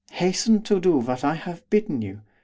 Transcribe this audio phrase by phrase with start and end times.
[0.13, 2.21] Hasten to do what I have bidden you.